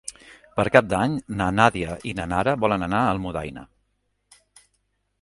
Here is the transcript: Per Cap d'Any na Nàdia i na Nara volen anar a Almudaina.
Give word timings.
Per 0.59 0.63
Cap 0.75 0.87
d'Any 0.93 1.17
na 1.41 1.51
Nàdia 1.59 1.99
i 2.13 2.15
na 2.21 2.27
Nara 2.33 2.57
volen 2.65 2.89
anar 2.89 3.05
a 3.05 3.13
Almudaina. 3.17 3.71